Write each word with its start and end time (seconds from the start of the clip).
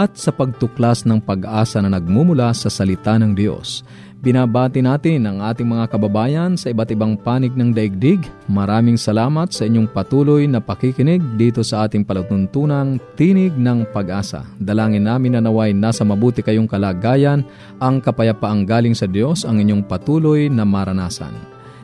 at 0.00 0.16
sa 0.16 0.32
pagtuklas 0.32 1.04
ng 1.04 1.20
pag-asa 1.20 1.84
na 1.84 1.92
nagmumula 1.92 2.48
sa 2.56 2.72
salita 2.72 3.20
ng 3.20 3.36
Diyos. 3.36 3.84
Binabati 4.20 4.84
natin 4.84 5.24
ang 5.24 5.40
ating 5.40 5.64
mga 5.64 5.96
kababayan 5.96 6.52
sa 6.52 6.68
iba't 6.68 6.92
ibang 6.92 7.16
panig 7.16 7.56
ng 7.56 7.72
daigdig. 7.72 8.20
Maraming 8.52 9.00
salamat 9.00 9.48
sa 9.48 9.64
inyong 9.64 9.88
patuloy 9.88 10.44
na 10.44 10.60
pakikinig 10.60 11.24
dito 11.40 11.64
sa 11.64 11.88
ating 11.88 12.04
palatuntunang 12.04 13.00
Tinig 13.16 13.56
ng 13.56 13.88
Pag-asa. 13.88 14.44
Dalangin 14.60 15.08
namin 15.08 15.36
na 15.36 15.40
naway 15.40 15.72
nasa 15.72 16.04
mabuti 16.04 16.44
kayong 16.44 16.68
kalagayan, 16.68 17.48
ang 17.80 18.04
kapayapaang 18.04 18.68
galing 18.68 18.92
sa 18.92 19.08
Diyos 19.08 19.48
ang 19.48 19.56
inyong 19.56 19.88
patuloy 19.88 20.52
na 20.52 20.68
maranasan. 20.68 21.49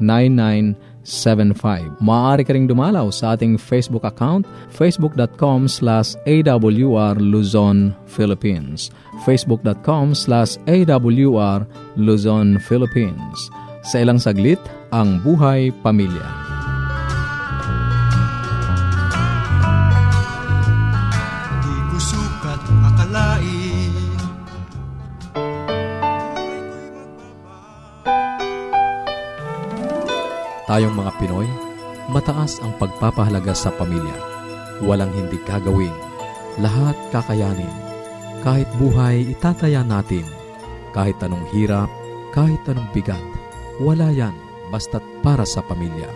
0917. 0.00 1.98
Maaari 1.98 2.44
ka 2.46 2.52
ring 2.54 2.68
dumalaw 2.68 3.10
sa 3.10 3.34
ating 3.34 3.58
Facebook 3.58 4.04
account, 4.06 4.46
facebook.com 4.70 5.66
slash 5.66 6.14
awr 6.28 7.14
Luzon, 7.18 7.96
Philippines. 8.06 8.94
facebook.com 9.26 10.14
slash 10.14 10.56
awr 10.70 11.66
Luzon, 11.98 12.62
Philippines. 12.62 13.38
Sa 13.88 14.04
ilang 14.04 14.20
saglit, 14.20 14.60
ang 14.92 15.18
buhay 15.24 15.72
pamilya. 15.82 16.47
Tayong 30.68 30.92
mga 30.92 31.16
Pinoy, 31.16 31.48
mataas 32.12 32.60
ang 32.60 32.76
pagpapahalaga 32.76 33.56
sa 33.56 33.72
pamilya. 33.72 34.12
Walang 34.84 35.08
hindi 35.16 35.40
kagawin. 35.48 35.96
Lahat 36.60 36.92
kakayanin. 37.08 37.72
Kahit 38.44 38.68
buhay, 38.76 39.32
itataya 39.32 39.80
natin. 39.80 40.28
Kahit 40.92 41.16
anong 41.24 41.48
hirap, 41.56 41.88
kahit 42.36 42.60
anong 42.68 42.84
bigat. 42.92 43.24
Wala 43.80 44.12
yan, 44.12 44.36
basta't 44.68 45.00
para 45.24 45.48
sa 45.48 45.64
pamilya. 45.64 46.12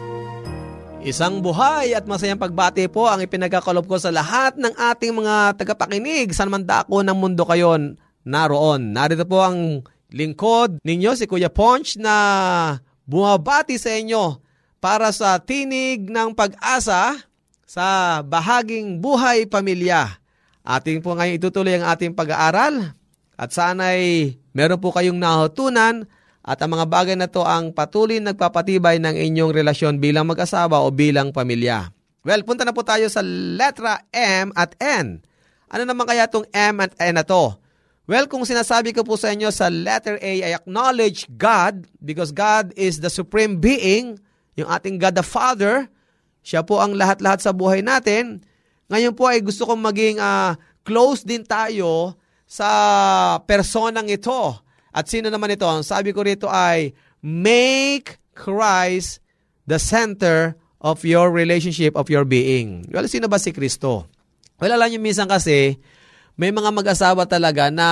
Isang 1.00 1.40
buhay 1.40 1.96
at 1.96 2.04
masayang 2.04 2.36
pagbati 2.36 2.92
po 2.92 3.08
ang 3.08 3.24
ipinagkakalob 3.24 3.88
ko 3.88 3.96
sa 3.96 4.12
lahat 4.12 4.60
ng 4.60 4.76
ating 4.76 5.16
mga 5.16 5.56
tagapakinig 5.64 6.28
sa 6.36 6.44
man 6.44 6.68
dako 6.68 7.00
ng 7.00 7.16
mundo 7.16 7.48
kayo 7.48 7.72
naroon. 8.20 8.92
Narito 8.92 9.24
po 9.24 9.40
ang 9.40 9.80
lingkod 10.12 10.76
ninyo, 10.84 11.16
si 11.16 11.24
Kuya 11.24 11.48
Ponch, 11.48 11.96
na 11.96 12.12
bumabati 13.12 13.76
sa 13.76 13.92
inyo 13.92 14.40
para 14.80 15.12
sa 15.12 15.36
tinig 15.36 16.08
ng 16.08 16.32
pag-asa 16.32 17.20
sa 17.68 18.18
bahaging 18.24 19.04
buhay 19.04 19.44
pamilya. 19.44 20.16
Ating 20.64 21.04
po 21.04 21.12
ngayon 21.12 21.36
itutuloy 21.36 21.76
ang 21.76 21.92
ating 21.92 22.16
pag-aaral 22.16 22.96
at 23.36 23.50
sana'y 23.52 24.40
meron 24.56 24.80
po 24.80 24.96
kayong 24.96 25.20
nahutunan 25.20 26.08
at 26.42 26.58
ang 26.58 26.74
mga 26.74 26.86
bagay 26.88 27.14
na 27.14 27.28
to 27.28 27.44
ang 27.44 27.70
patuloy 27.70 28.18
nagpapatibay 28.18 28.98
ng 28.98 29.14
inyong 29.14 29.52
relasyon 29.54 30.02
bilang 30.02 30.26
mag-asawa 30.26 30.82
o 30.82 30.90
bilang 30.90 31.30
pamilya. 31.30 31.92
Well, 32.22 32.42
punta 32.46 32.66
na 32.66 32.74
po 32.74 32.82
tayo 32.86 33.06
sa 33.10 33.22
letra 33.22 34.06
M 34.14 34.54
at 34.54 34.74
N. 34.78 35.22
Ano 35.70 35.82
naman 35.86 36.06
kaya 36.06 36.30
itong 36.30 36.46
M 36.50 36.82
at 36.82 36.94
N 36.98 37.18
na 37.18 37.26
to? 37.26 37.61
Well, 38.02 38.26
kung 38.26 38.42
sinasabi 38.42 38.90
ko 38.90 39.06
po 39.06 39.14
sa 39.14 39.30
inyo 39.30 39.48
sa 39.54 39.70
letter 39.70 40.18
A, 40.18 40.32
I 40.42 40.52
acknowledge 40.58 41.30
God 41.38 41.86
because 42.02 42.34
God 42.34 42.74
is 42.74 42.98
the 42.98 43.06
supreme 43.06 43.62
being 43.62 44.18
yung 44.58 44.68
ating 44.68 44.98
God 44.98 45.14
the 45.14 45.24
Father, 45.24 45.86
siya 46.42 46.66
po 46.66 46.82
ang 46.82 46.98
lahat-lahat 46.98 47.40
sa 47.40 47.54
buhay 47.54 47.80
natin. 47.80 48.42
Ngayon 48.90 49.14
po 49.14 49.30
ay 49.30 49.40
gusto 49.40 49.64
kong 49.64 49.80
maging 49.80 50.18
uh, 50.18 50.58
close 50.82 51.22
din 51.22 51.46
tayo 51.46 52.18
sa 52.44 52.68
personang 53.46 54.10
ito. 54.10 54.58
At 54.92 55.08
sino 55.08 55.32
naman 55.32 55.54
ito? 55.54 55.64
Ang 55.64 55.86
sabi 55.86 56.12
ko 56.12 56.20
rito 56.20 56.50
ay, 56.50 56.92
make 57.24 58.20
Christ 58.36 59.24
the 59.64 59.80
center 59.80 60.58
of 60.82 61.00
your 61.06 61.32
relationship, 61.32 61.96
of 61.96 62.10
your 62.12 62.26
being. 62.26 62.84
Well, 62.90 63.06
sino 63.08 63.30
ba 63.30 63.38
si 63.38 63.54
Kristo? 63.54 64.10
Well, 64.60 64.74
alam 64.74 64.92
niyo 64.92 65.00
minsan 65.00 65.30
kasi, 65.30 65.80
may 66.36 66.50
mga 66.50 66.70
mag-asawa 66.72 67.28
talaga 67.28 67.68
na 67.68 67.88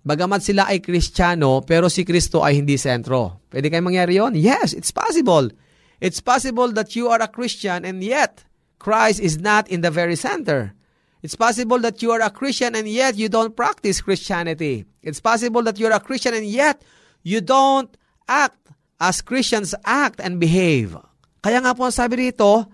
Bagamat 0.00 0.40
sila 0.40 0.64
ay 0.64 0.80
Kristiyano, 0.80 1.60
pero 1.60 1.92
si 1.92 2.08
Kristo 2.08 2.40
ay 2.40 2.56
hindi 2.56 2.80
sentro. 2.80 3.44
Pwede 3.52 3.68
kayo 3.68 3.84
mangyari 3.84 4.16
yon? 4.16 4.32
Yes, 4.32 4.72
it's 4.72 4.88
possible. 4.88 5.52
It's 6.00 6.24
possible 6.24 6.72
that 6.72 6.96
you 6.96 7.12
are 7.12 7.20
a 7.20 7.28
Christian 7.28 7.84
and 7.84 8.00
yet 8.00 8.48
Christ 8.80 9.20
is 9.20 9.36
not 9.36 9.68
in 9.68 9.84
the 9.84 9.92
very 9.92 10.16
center. 10.16 10.72
It's 11.20 11.36
possible 11.36 11.76
that 11.84 12.00
you 12.00 12.16
are 12.16 12.24
a 12.24 12.32
Christian 12.32 12.72
and 12.72 12.88
yet 12.88 13.20
you 13.20 13.28
don't 13.28 13.52
practice 13.52 14.00
Christianity. 14.00 14.88
It's 15.04 15.20
possible 15.20 15.60
that 15.68 15.76
you're 15.76 15.92
a 15.92 16.00
Christian 16.00 16.32
and 16.32 16.48
yet 16.48 16.80
you 17.20 17.44
don't 17.44 17.92
act 18.24 18.56
as 18.96 19.20
Christians 19.20 19.76
act 19.84 20.16
and 20.16 20.40
behave. 20.40 20.96
Kaya 21.44 21.60
nga 21.60 21.76
po 21.76 21.84
ang 21.84 21.92
sabi 21.92 22.32
dito, 22.32 22.64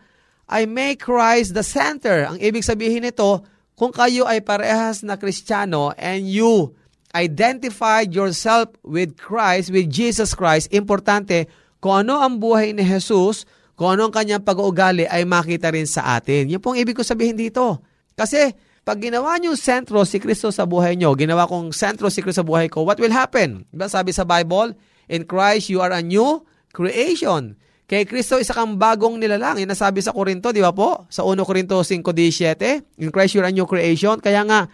I 0.47 0.71
make 0.71 1.03
Christ 1.03 1.59
the 1.59 1.67
center. 1.67 2.23
Ang 2.31 2.39
ibig 2.39 2.63
sabihin 2.63 3.03
nito, 3.03 3.43
kung 3.77 3.93
kayo 3.93 4.25
ay 4.25 4.41
parehas 4.41 5.05
na 5.05 5.21
Kristiyano 5.21 5.93
and 6.01 6.25
you 6.25 6.73
identified 7.13 8.13
yourself 8.13 8.73
with 8.81 9.21
Christ, 9.21 9.69
with 9.69 9.93
Jesus 9.93 10.33
Christ, 10.33 10.73
importante, 10.73 11.49
kung 11.81 12.05
ano 12.05 12.19
ang 12.25 12.41
buhay 12.41 12.73
ni 12.73 12.81
Jesus, 12.81 13.45
kung 13.77 13.97
ano 13.97 14.09
ang 14.09 14.15
kanyang 14.17 14.41
pag-uugali 14.41 15.05
ay 15.05 15.29
makita 15.29 15.69
rin 15.69 15.85
sa 15.85 16.17
atin. 16.17 16.49
Yan 16.49 16.61
pong 16.65 16.81
ibig 16.81 16.97
ko 16.97 17.05
sabihin 17.05 17.37
dito. 17.37 17.85
Kasi 18.17 18.57
pag 18.81 18.97
ginawa 18.97 19.37
niyo 19.37 19.53
sentro 19.61 20.01
si 20.09 20.17
Kristo 20.17 20.49
sa 20.49 20.65
buhay 20.65 20.97
niyo, 20.97 21.13
ginawa 21.13 21.45
kong 21.45 21.77
sentro 21.77 22.09
si 22.09 22.25
Kristo 22.25 22.41
sa 22.41 22.49
buhay 22.49 22.73
ko, 22.73 22.81
what 22.81 22.97
will 22.97 23.13
happen? 23.13 23.69
Diba 23.69 23.93
sabi 23.93 24.17
sa 24.17 24.25
Bible, 24.25 24.73
in 25.13 25.29
Christ 25.29 25.69
you 25.69 25.85
are 25.85 25.93
a 25.93 26.01
new 26.01 26.41
creation. 26.73 27.61
Kay 27.87 28.03
Kristo, 28.03 28.43
isa 28.43 28.51
kang 28.51 28.75
bagong 28.75 29.15
nilalang. 29.23 29.63
Yan 29.63 29.71
nasabi 29.71 30.03
sa 30.03 30.11
Korinto, 30.11 30.51
di 30.51 30.59
ba 30.59 30.75
po? 30.75 31.07
Sa 31.07 31.23
1 31.23 31.39
Korinto 31.47 31.79
5.17, 31.79 32.99
In 32.99 33.15
Christ 33.15 33.39
you're 33.39 33.47
a 33.47 33.55
new 33.55 33.63
creation. 33.63 34.19
Kaya 34.19 34.43
nga, 34.43 34.67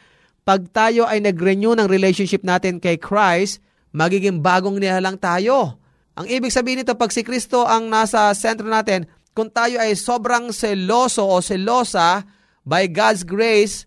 pag 0.49 0.65
tayo 0.73 1.05
ay 1.05 1.21
nag-renew 1.21 1.77
ng 1.77 1.93
relationship 1.93 2.41
natin 2.41 2.81
kay 2.81 2.97
Christ, 2.97 3.61
magiging 3.93 4.41
bagong 4.41 4.81
nilalang 4.81 5.21
tayo. 5.21 5.77
Ang 6.17 6.25
ibig 6.25 6.57
sabihin 6.57 6.81
nito, 6.81 6.97
pag 6.97 7.13
si 7.13 7.21
Kristo 7.21 7.69
ang 7.69 7.93
nasa 7.93 8.33
sentro 8.33 8.65
natin, 8.65 9.05
kung 9.37 9.53
tayo 9.53 9.77
ay 9.77 9.93
sobrang 9.93 10.49
seloso 10.49 11.29
o 11.29 11.45
selosa, 11.45 12.25
by 12.65 12.89
God's 12.89 13.29
grace, 13.29 13.85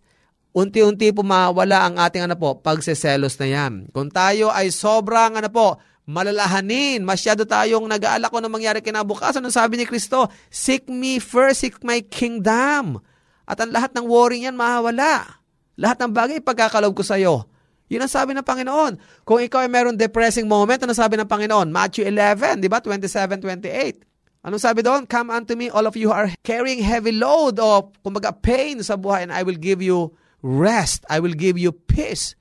unti-unti 0.54 1.10
po 1.12 1.26
mawala 1.26 1.90
ang 1.90 1.98
ating 1.98 2.30
ano 2.30 2.38
po, 2.38 2.62
pagseselos 2.62 3.42
na 3.42 3.48
yan. 3.50 3.74
Kung 3.90 4.14
tayo 4.14 4.54
ay 4.54 4.70
sobrang 4.70 5.34
ano 5.34 5.50
po, 5.50 5.82
malalahanin. 6.06 7.02
Masyado 7.02 7.44
tayong 7.44 7.90
nag-aalak 7.90 8.30
kung 8.30 8.46
ano 8.46 8.50
mangyari 8.50 8.80
kinabukasan. 8.82 9.42
Ano 9.42 9.52
sabi 9.52 9.82
ni 9.82 9.86
Kristo? 9.86 10.30
Seek 10.50 10.88
me 10.90 11.18
first, 11.18 11.66
seek 11.66 11.82
my 11.82 12.02
kingdom. 12.06 13.02
At 13.46 13.62
ang 13.62 13.74
lahat 13.74 13.94
ng 13.94 14.06
worry 14.06 14.42
niyan 14.42 14.58
mawawala. 14.58 15.42
Lahat 15.76 15.98
ng 16.00 16.14
bagay 16.14 16.40
pagkakalob 16.42 16.96
ko 16.96 17.04
sa 17.04 17.20
iyo. 17.20 17.46
Yun 17.86 18.02
ang 18.02 18.10
sabi 18.10 18.34
ng 18.34 18.42
Panginoon. 18.42 18.98
Kung 19.22 19.38
ikaw 19.38 19.62
ay 19.62 19.70
meron 19.70 19.94
depressing 19.94 20.50
moment, 20.50 20.82
ano 20.82 20.94
sabi 20.98 21.22
ng 21.22 21.30
Panginoon? 21.30 21.70
Matthew 21.70 22.10
11, 22.10 22.66
di 22.66 22.70
ba? 22.70 22.82
27, 22.82 23.38
28. 23.44 24.02
Anong 24.46 24.62
sabi 24.62 24.82
doon? 24.82 25.06
Come 25.06 25.30
unto 25.30 25.54
me, 25.54 25.70
all 25.70 25.86
of 25.86 25.94
you 25.94 26.10
who 26.10 26.16
are 26.18 26.30
carrying 26.42 26.82
heavy 26.82 27.14
load 27.14 27.62
of, 27.62 27.94
kumbaga, 28.02 28.34
pain 28.34 28.82
sa 28.82 28.98
buhay, 28.98 29.30
and 29.30 29.34
I 29.34 29.46
will 29.46 29.58
give 29.58 29.86
you 29.86 30.18
rest. 30.42 31.06
I 31.10 31.22
will 31.22 31.38
give 31.38 31.62
you 31.62 31.74
peace. 31.74 32.34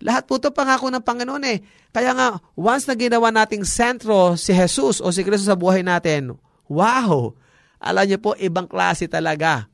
Lahat 0.00 0.24
po 0.24 0.40
ito 0.40 0.48
pangako 0.48 0.88
ng 0.88 1.04
Panginoon 1.04 1.44
eh. 1.44 1.60
Kaya 1.92 2.16
nga, 2.16 2.40
once 2.56 2.88
na 2.88 2.96
ginawa 2.96 3.28
nating 3.28 3.68
sentro 3.68 4.32
si 4.34 4.56
Jesus 4.56 5.04
o 5.04 5.12
si 5.12 5.20
Kristo 5.20 5.44
sa 5.44 5.58
buhay 5.58 5.84
natin, 5.84 6.32
wow! 6.72 7.36
Alam 7.80 8.04
niyo 8.08 8.18
po, 8.20 8.32
ibang 8.40 8.64
klase 8.64 9.04
talaga. 9.08 9.68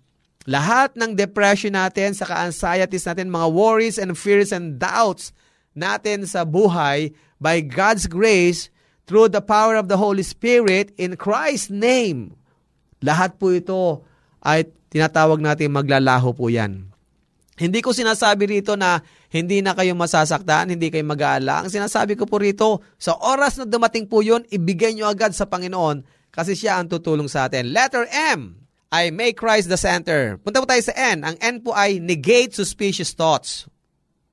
Lahat 0.46 0.94
ng 0.94 1.14
depression 1.14 1.74
natin, 1.74 2.14
sa 2.14 2.46
anxieties 2.46 3.06
natin, 3.06 3.30
mga 3.30 3.48
worries 3.50 3.98
and 3.98 4.14
fears 4.14 4.54
and 4.54 4.78
doubts 4.78 5.34
natin 5.74 6.26
sa 6.26 6.46
buhay, 6.46 7.10
by 7.42 7.62
God's 7.62 8.06
grace, 8.06 8.70
through 9.06 9.30
the 9.30 9.42
power 9.42 9.78
of 9.78 9.86
the 9.86 9.98
Holy 9.98 10.26
Spirit, 10.26 10.90
in 10.98 11.14
Christ's 11.14 11.70
name, 11.70 12.34
lahat 13.02 13.38
po 13.38 13.54
ito 13.54 14.02
ay 14.42 14.66
tinatawag 14.90 15.38
natin 15.38 15.74
maglalaho 15.74 16.34
po 16.34 16.50
yan. 16.50 16.90
Hindi 17.56 17.80
ko 17.80 17.94
sinasabi 17.94 18.58
rito 18.58 18.74
na 18.74 19.00
hindi 19.30 19.62
na 19.62 19.74
kayo 19.74 19.94
masasaktan, 19.98 20.70
hindi 20.70 20.90
kayo 20.90 21.02
mag-aala. 21.02 21.66
Ang 21.66 21.70
sinasabi 21.70 22.14
ko 22.14 22.26
po 22.26 22.38
rito, 22.38 22.82
sa 22.96 23.18
oras 23.18 23.58
na 23.58 23.66
dumating 23.66 24.06
po 24.06 24.22
yun, 24.22 24.46
ibigay 24.48 24.94
nyo 24.94 25.10
agad 25.10 25.34
sa 25.34 25.50
Panginoon 25.50 26.06
kasi 26.30 26.54
siya 26.54 26.78
ang 26.78 26.86
tutulong 26.86 27.26
sa 27.26 27.50
atin. 27.50 27.72
Letter 27.72 28.06
M, 28.12 28.60
I 28.94 29.10
make 29.10 29.34
Christ 29.34 29.66
the 29.66 29.80
center. 29.80 30.38
Punta 30.38 30.62
po 30.62 30.66
tayo 30.68 30.82
sa 30.84 30.94
N. 30.94 31.26
Ang 31.26 31.36
N 31.42 31.54
po 31.58 31.74
ay 31.74 31.98
negate 31.98 32.54
suspicious 32.54 33.12
thoughts. 33.12 33.66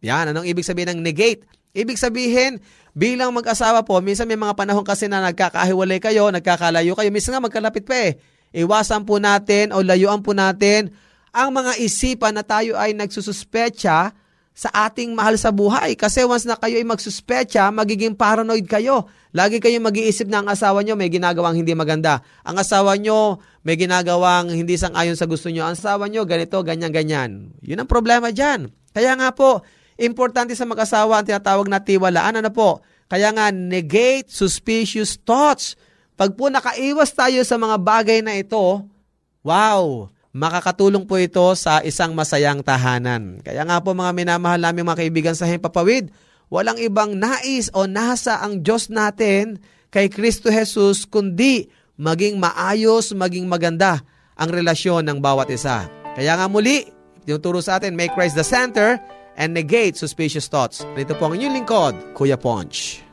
Yan, 0.06 0.30
anong 0.30 0.46
ibig 0.46 0.68
sabihin 0.68 1.00
ng 1.00 1.02
negate? 1.02 1.48
Ibig 1.74 1.98
sabihin, 1.98 2.62
bilang 2.94 3.34
mag-asawa 3.34 3.82
po, 3.82 3.98
minsan 3.98 4.30
may 4.30 4.38
mga 4.38 4.54
panahon 4.54 4.86
kasi 4.86 5.10
na 5.10 5.26
nagkakahiwalay 5.26 5.98
kayo, 5.98 6.30
nagkakalayo 6.30 6.94
kayo, 6.94 7.10
minsan 7.10 7.34
nga 7.34 7.42
magkalapit 7.42 7.88
pa 7.88 7.98
eh. 7.98 8.22
Iwasan 8.54 9.10
po 9.10 9.18
natin 9.18 9.74
o 9.74 9.82
layuan 9.82 10.22
po 10.22 10.38
natin 10.38 10.94
ang 11.34 11.50
mga 11.50 11.82
isipan 11.82 12.38
na 12.38 12.46
tayo 12.46 12.78
ay 12.78 12.94
nagsususpecha 12.94 14.14
sa 14.54 14.70
ating 14.70 15.18
mahal 15.18 15.34
sa 15.36 15.50
buhay. 15.50 15.98
Kasi 15.98 16.22
once 16.24 16.46
na 16.46 16.54
kayo 16.54 16.78
ay 16.78 16.86
magsuspecha, 16.86 17.74
magiging 17.74 18.14
paranoid 18.14 18.70
kayo. 18.70 19.10
Lagi 19.34 19.58
kayong 19.58 19.90
mag-iisip 19.90 20.30
na 20.30 20.46
ang 20.46 20.48
asawa 20.54 20.86
nyo 20.86 20.94
may 20.94 21.10
ginagawang 21.10 21.58
hindi 21.58 21.74
maganda. 21.74 22.22
Ang 22.46 22.62
asawa 22.62 22.94
nyo 23.02 23.42
may 23.66 23.74
ginagawang 23.74 24.54
hindi 24.54 24.78
sang-ayon 24.78 25.18
sa 25.18 25.26
gusto 25.26 25.50
nyo. 25.50 25.66
Ang 25.66 25.74
asawa 25.74 26.06
nyo 26.06 26.22
ganito, 26.30 26.62
ganyan, 26.62 26.94
ganyan. 26.94 27.50
Yun 27.66 27.82
ang 27.82 27.90
problema 27.90 28.30
dyan. 28.30 28.70
Kaya 28.94 29.18
nga 29.18 29.34
po, 29.34 29.66
importante 29.98 30.54
sa 30.54 30.70
mag-asawa 30.70 31.18
ang 31.18 31.26
tinatawag 31.26 31.66
na 31.66 31.82
tiwalaan. 31.82 32.46
Ano 32.46 32.54
po? 32.54 32.86
Kaya 33.10 33.34
nga, 33.34 33.50
negate 33.50 34.30
suspicious 34.30 35.18
thoughts. 35.18 35.74
Pag 36.14 36.38
po 36.38 36.54
nakaiwas 36.54 37.10
tayo 37.10 37.42
sa 37.42 37.58
mga 37.58 37.82
bagay 37.82 38.22
na 38.22 38.38
ito, 38.38 38.86
wow, 39.42 40.13
makakatulong 40.34 41.06
po 41.06 41.22
ito 41.22 41.46
sa 41.54 41.80
isang 41.86 42.18
masayang 42.18 42.66
tahanan. 42.66 43.40
Kaya 43.46 43.62
nga 43.64 43.78
po 43.80 43.94
mga 43.94 44.12
minamahal 44.12 44.60
namin 44.60 44.90
mga 44.90 45.00
kaibigan 45.06 45.36
sa 45.38 45.46
Himpapawid, 45.46 46.10
walang 46.50 46.82
ibang 46.82 47.14
nais 47.14 47.70
o 47.72 47.86
nasa 47.86 48.42
ang 48.42 48.66
Diyos 48.66 48.90
natin 48.90 49.62
kay 49.94 50.10
Kristo 50.10 50.50
Jesus 50.50 51.06
kundi 51.06 51.70
maging 52.02 52.42
maayos, 52.42 53.14
maging 53.14 53.46
maganda 53.46 54.02
ang 54.34 54.50
relasyon 54.50 55.06
ng 55.06 55.22
bawat 55.22 55.54
isa. 55.54 55.86
Kaya 56.18 56.34
nga 56.34 56.50
muli, 56.50 56.90
tinuturo 57.22 57.62
sa 57.62 57.78
atin, 57.78 57.94
make 57.94 58.18
Christ 58.18 58.34
the 58.34 58.46
center 58.46 58.98
and 59.38 59.54
negate 59.54 59.94
suspicious 59.94 60.50
thoughts. 60.50 60.82
Dito 60.98 61.14
po 61.14 61.30
ang 61.30 61.38
inyong 61.38 61.56
lingkod, 61.62 61.94
Kuya 62.18 62.38
Ponch. 62.42 63.13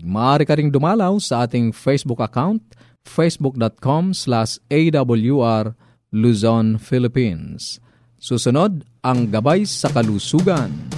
Maaari 0.00 0.48
ka 0.48 0.56
ring 0.56 0.72
dumalaw 0.72 1.20
sa 1.20 1.44
ating 1.44 1.76
Facebook 1.76 2.24
account, 2.24 2.64
facebook.com 3.04 4.16
slash 4.16 4.56
awr 4.72 5.76
Luzon, 6.10 6.80
Philippines. 6.80 7.76
Susunod, 8.16 8.88
ang 9.04 9.28
Gabay 9.28 9.68
sa 9.68 9.92
Kalusugan. 9.92 10.95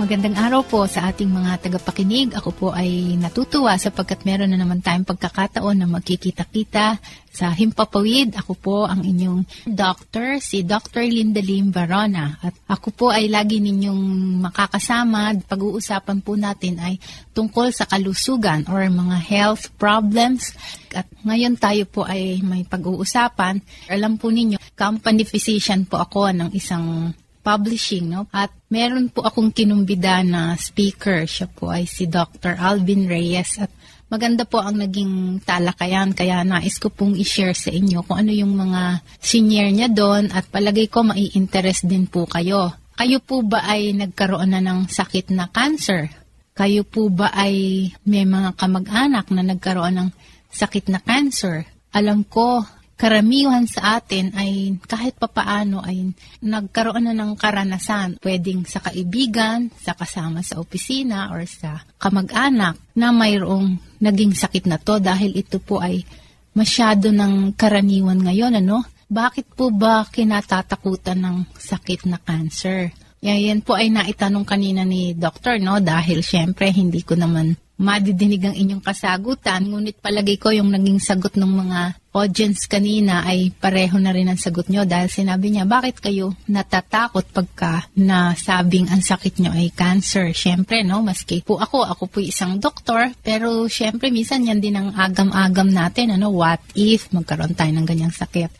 Magandang 0.00 0.32
araw 0.32 0.64
po 0.64 0.88
sa 0.88 1.12
ating 1.12 1.28
mga 1.28 1.60
tagapakinig. 1.60 2.32
Ako 2.32 2.56
po 2.56 2.66
ay 2.72 3.20
natutuwa 3.20 3.76
sapagkat 3.76 4.24
meron 4.24 4.48
na 4.48 4.56
naman 4.56 4.80
tayong 4.80 5.04
pagkakataon 5.04 5.76
na 5.76 5.84
magkikita-kita 5.84 6.96
sa 7.28 7.52
Himpapawid. 7.52 8.32
Ako 8.32 8.56
po 8.56 8.88
ang 8.88 9.04
inyong 9.04 9.44
doctor, 9.68 10.40
si 10.40 10.64
Dr. 10.64 11.04
Linda 11.04 11.44
Lim 11.44 11.68
Varona. 11.68 12.40
At 12.40 12.56
ako 12.72 12.88
po 12.96 13.06
ay 13.12 13.28
lagi 13.28 13.60
ninyong 13.60 14.40
makakasama. 14.40 15.36
Pag-uusapan 15.44 16.24
po 16.24 16.32
natin 16.32 16.80
ay 16.80 16.96
tungkol 17.36 17.68
sa 17.68 17.84
kalusugan 17.84 18.64
or 18.72 18.80
mga 18.88 19.20
health 19.20 19.68
problems. 19.76 20.56
At 20.96 21.12
ngayon 21.28 21.60
tayo 21.60 21.84
po 21.84 22.08
ay 22.08 22.40
may 22.40 22.64
pag-uusapan. 22.64 23.60
Alam 23.92 24.16
po 24.16 24.32
ninyo, 24.32 24.56
company 24.72 25.28
physician 25.28 25.84
po 25.84 26.00
ako 26.00 26.32
ng 26.32 26.56
isang 26.56 27.12
publishing, 27.40 28.12
no? 28.12 28.28
At 28.30 28.52
meron 28.68 29.08
po 29.08 29.24
akong 29.24 29.50
kinumbida 29.50 30.20
na 30.22 30.54
speaker. 30.54 31.24
Siya 31.24 31.48
po 31.48 31.72
ay 31.72 31.88
si 31.88 32.06
Dr. 32.06 32.56
Alvin 32.60 33.08
Reyes 33.08 33.58
at 33.60 33.72
maganda 34.12 34.44
po 34.44 34.60
ang 34.60 34.76
naging 34.76 35.40
talakayan 35.42 36.12
kaya 36.12 36.42
nais 36.42 36.76
ko 36.76 36.90
pong 36.90 37.16
i-share 37.16 37.56
sa 37.56 37.70
inyo 37.72 38.02
kung 38.04 38.20
ano 38.20 38.32
yung 38.34 38.54
mga 38.58 39.06
senior 39.22 39.68
niya 39.70 39.88
doon 39.88 40.28
at 40.34 40.50
palagay 40.50 40.90
ko 40.90 41.06
mai-interest 41.06 41.86
din 41.88 42.10
po 42.10 42.26
kayo. 42.26 42.74
Kayo 43.00 43.16
po 43.24 43.40
ba 43.40 43.64
ay 43.64 43.96
nagkaroon 43.96 44.52
na 44.52 44.60
ng 44.60 44.90
sakit 44.90 45.32
na 45.32 45.48
cancer? 45.48 46.12
Kayo 46.52 46.84
po 46.84 47.08
ba 47.08 47.32
ay 47.32 47.88
may 48.04 48.28
mga 48.28 48.52
kamag-anak 48.60 49.32
na 49.32 49.40
nagkaroon 49.40 49.96
ng 49.96 50.08
sakit 50.52 50.92
na 50.92 51.00
cancer? 51.00 51.64
Alam 51.96 52.28
ko, 52.28 52.60
karamihan 53.00 53.64
sa 53.64 53.96
atin 53.96 54.36
ay 54.36 54.76
kahit 54.84 55.16
papaano 55.16 55.80
ay 55.80 56.12
nagkaroon 56.44 57.08
na 57.08 57.16
ng 57.16 57.32
karanasan, 57.32 58.20
pwedeng 58.20 58.68
sa 58.68 58.84
kaibigan, 58.84 59.72
sa 59.80 59.96
kasama 59.96 60.44
sa 60.44 60.60
opisina, 60.60 61.32
or 61.32 61.48
sa 61.48 61.80
kamag-anak 61.96 62.76
na 62.92 63.08
mayroong 63.08 63.80
naging 64.04 64.36
sakit 64.36 64.68
na 64.68 64.76
to 64.76 65.00
dahil 65.00 65.32
ito 65.32 65.56
po 65.56 65.80
ay 65.80 66.04
masyado 66.52 67.08
ng 67.08 67.56
karaniwan 67.56 68.20
ngayon, 68.20 68.60
ano? 68.60 68.84
Bakit 69.08 69.56
po 69.56 69.72
ba 69.72 70.04
kinatatakutan 70.04 71.24
ng 71.24 71.36
sakit 71.56 72.04
na 72.04 72.20
cancer? 72.20 72.92
Yan 73.24 73.64
po 73.64 73.80
ay 73.80 73.88
naitanong 73.88 74.44
kanina 74.44 74.84
ni 74.84 75.16
doktor, 75.16 75.56
no? 75.56 75.80
Dahil 75.80 76.20
syempre 76.20 76.68
hindi 76.68 77.00
ko 77.00 77.16
naman 77.16 77.56
madidinig 77.80 78.44
ang 78.44 78.56
inyong 78.56 78.84
kasagutan. 78.84 79.64
Ngunit 79.64 80.04
palagay 80.04 80.36
ko 80.36 80.52
yung 80.52 80.68
naging 80.68 81.00
sagot 81.00 81.40
ng 81.40 81.48
mga 81.48 81.99
audience 82.10 82.66
kanina 82.66 83.22
ay 83.22 83.54
pareho 83.54 83.94
na 84.02 84.10
rin 84.10 84.26
ang 84.26 84.40
sagot 84.40 84.66
nyo 84.66 84.82
dahil 84.82 85.06
sinabi 85.06 85.54
niya, 85.54 85.62
bakit 85.62 86.02
kayo 86.02 86.34
natatakot 86.50 87.22
pagka 87.30 87.86
nasabing 87.94 88.90
ang 88.90 88.98
sakit 88.98 89.38
nyo 89.38 89.54
ay 89.54 89.70
cancer? 89.70 90.34
Siyempre, 90.34 90.82
no, 90.82 91.06
maski 91.06 91.46
po 91.46 91.62
ako, 91.62 91.86
ako 91.86 92.04
po 92.10 92.18
isang 92.18 92.58
doktor, 92.58 93.14
pero 93.22 93.70
siyempre 93.70 94.10
minsan 94.10 94.42
yan 94.42 94.58
din 94.58 94.74
ang 94.74 94.90
agam-agam 94.90 95.70
natin, 95.70 96.18
ano, 96.18 96.34
what 96.34 96.58
if 96.74 97.06
magkaroon 97.14 97.54
tayo 97.54 97.70
ng 97.70 97.86
ganyang 97.86 98.14
sakit? 98.14 98.50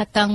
At 0.00 0.16
ang 0.16 0.32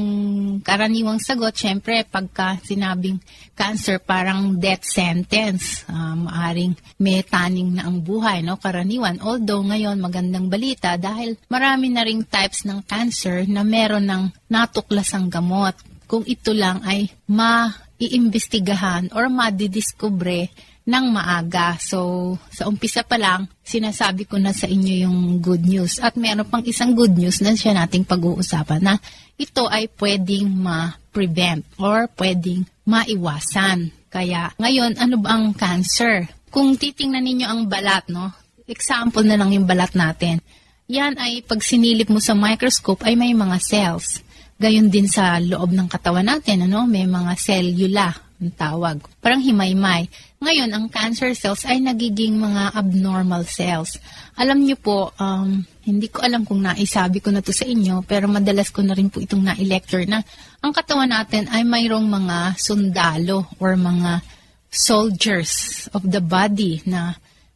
karaniwang 0.61 1.17
sagot, 1.17 1.57
syempre, 1.57 2.05
pagka 2.05 2.61
sinabing 2.61 3.17
cancer, 3.57 3.97
parang 3.97 4.61
death 4.61 4.85
sentence. 4.85 5.81
Uh, 5.89 6.13
maaring 6.13 6.77
may 7.01 7.25
taning 7.25 7.73
na 7.73 7.89
ang 7.89 7.97
buhay, 7.97 8.45
no? 8.45 8.61
Karaniwan. 8.61 9.17
Although 9.25 9.65
ngayon, 9.65 9.97
magandang 9.97 10.53
balita 10.53 11.01
dahil 11.01 11.41
marami 11.49 11.89
na 11.89 12.05
ring 12.05 12.21
types 12.29 12.61
ng 12.69 12.85
cancer 12.85 13.49
na 13.49 13.65
meron 13.65 14.05
ng 14.05 14.29
natuklasang 14.53 15.33
gamot. 15.33 15.73
Kung 16.05 16.21
ito 16.29 16.53
lang 16.53 16.85
ay 16.85 17.09
ma-iimbestigahan 17.25 19.17
or 19.17 19.33
madidiscover 19.33 20.45
ng 20.85 21.05
maaga. 21.09 21.75
So, 21.81 22.37
sa 22.53 22.69
umpisa 22.69 23.01
pa 23.01 23.17
lang, 23.17 23.49
sinasabi 23.65 24.29
ko 24.29 24.37
na 24.37 24.53
sa 24.53 24.69
inyo 24.69 25.09
yung 25.09 25.19
good 25.41 25.65
news. 25.65 25.97
At 25.97 26.13
meron 26.13 26.45
pang 26.45 26.61
isang 26.61 26.93
good 26.93 27.17
news 27.17 27.41
na 27.41 27.57
siya 27.57 27.73
nating 27.73 28.05
pag-uusapan 28.05 28.81
na 28.85 28.95
ito 29.35 29.65
ay 29.65 29.89
pwedeng 29.97 30.47
ma-prevent 30.53 31.65
or 31.81 32.05
pwedeng 32.15 32.69
maiwasan. 32.85 33.89
Kaya, 34.13 34.53
ngayon, 34.61 34.95
ano 35.01 35.19
ba 35.19 35.35
ang 35.35 35.51
cancer? 35.57 36.29
Kung 36.53 36.77
titingnan 36.79 37.25
ninyo 37.25 37.47
ang 37.49 37.61
balat, 37.67 38.07
no? 38.07 38.31
Example 38.69 39.25
na 39.25 39.35
lang 39.35 39.51
yung 39.51 39.67
balat 39.67 39.91
natin. 39.97 40.39
Yan 40.87 41.17
ay 41.17 41.41
pag 41.41 41.65
sinilip 41.65 42.13
mo 42.13 42.21
sa 42.21 42.37
microscope 42.37 43.03
ay 43.03 43.17
may 43.17 43.33
mga 43.33 43.57
cells. 43.57 44.21
Gayon 44.55 44.87
din 44.87 45.09
sa 45.09 45.41
loob 45.41 45.73
ng 45.73 45.89
katawan 45.89 46.29
natin, 46.29 46.69
ano? 46.69 46.87
May 46.87 47.09
mga 47.09 47.33
cellula 47.35 48.24
ang 48.35 48.51
tawag. 48.53 48.97
Parang 49.23 49.39
himaymay. 49.39 50.11
Ngayon, 50.43 50.69
ang 50.75 50.85
cancer 50.91 51.31
cells 51.31 51.63
ay 51.63 51.79
nagiging 51.79 52.35
mga 52.35 52.75
abnormal 52.75 53.47
cells. 53.47 53.97
Alam 54.35 54.67
niyo 54.67 54.75
po, 54.75 55.15
um, 55.15 55.63
hindi 55.87 56.11
ko 56.11 56.19
alam 56.19 56.43
kung 56.43 56.59
naisabi 56.59 57.23
ko 57.23 57.31
na 57.31 57.39
to 57.39 57.55
sa 57.55 57.63
inyo, 57.63 58.03
pero 58.03 58.27
madalas 58.27 58.69
ko 58.69 58.83
na 58.83 58.93
rin 58.93 59.07
po 59.07 59.23
itong 59.23 59.41
na-lecture 59.41 60.03
na 60.03 60.19
ang 60.59 60.75
katawan 60.75 61.09
natin 61.09 61.47
ay 61.47 61.63
mayroong 61.63 62.05
mga 62.05 62.59
sundalo 62.59 63.47
or 63.61 63.79
mga 63.79 64.19
soldiers 64.67 65.85
of 65.95 66.03
the 66.03 66.19
body 66.19 66.83
na 66.83 67.15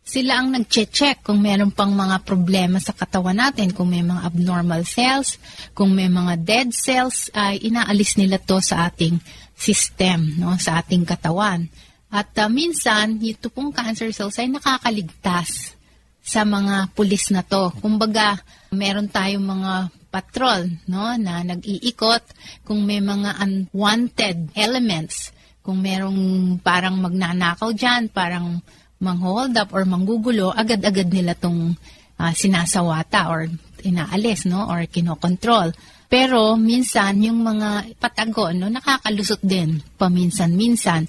sila 0.10 0.42
ang 0.42 0.58
nag-check 0.58 1.22
kung 1.22 1.38
meron 1.38 1.70
pang 1.70 1.94
mga 1.94 2.26
problema 2.26 2.82
sa 2.82 2.98
katawan 2.98 3.38
natin, 3.38 3.70
kung 3.70 3.94
may 3.94 4.02
mga 4.02 4.26
abnormal 4.26 4.82
cells, 4.82 5.38
kung 5.78 5.94
may 5.94 6.10
mga 6.10 6.34
dead 6.42 6.68
cells, 6.74 7.30
ay 7.38 7.62
inaalis 7.62 8.18
nila 8.18 8.42
to 8.42 8.58
sa 8.58 8.90
ating 8.90 9.22
system, 9.60 10.40
no, 10.40 10.56
sa 10.56 10.80
ating 10.80 11.04
katawan. 11.04 11.68
At 12.08 12.32
uh, 12.40 12.48
minsan, 12.48 13.20
ito 13.20 13.52
pong 13.52 13.76
cancer 13.76 14.10
cells 14.16 14.40
ay 14.40 14.48
nakakaligtas 14.48 15.76
sa 16.24 16.48
mga 16.48 16.96
pulis 16.96 17.30
na 17.30 17.44
to. 17.44 17.70
Kumbaga, 17.84 18.40
meron 18.72 19.12
tayong 19.12 19.44
mga 19.44 19.74
patrol 20.10 20.66
no, 20.90 21.14
na 21.20 21.46
nag-iikot 21.46 22.24
kung 22.66 22.88
may 22.88 23.04
mga 23.04 23.38
unwanted 23.46 24.56
elements, 24.58 25.36
kung 25.62 25.84
merong 25.84 26.58
parang 26.64 26.98
magnanakaw 26.98 27.70
dyan, 27.76 28.10
parang 28.10 28.58
mang-hold 28.98 29.54
up 29.60 29.70
or 29.76 29.86
manggugulo, 29.86 30.50
agad-agad 30.56 31.14
nila 31.14 31.38
tong 31.38 31.78
uh, 32.18 32.32
sinasawata 32.34 33.30
or 33.30 33.46
inaalis, 33.84 34.48
no? 34.50 34.68
Or 34.68 34.84
kinokontrol. 34.86 35.76
Pero 36.10 36.58
minsan, 36.58 37.22
yung 37.22 37.46
mga 37.46 37.94
patago, 38.02 38.50
no, 38.50 38.68
nakakalusot 38.68 39.46
din 39.46 39.78
paminsan-minsan. 40.00 41.06